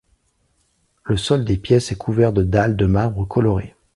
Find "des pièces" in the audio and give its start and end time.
1.45-1.91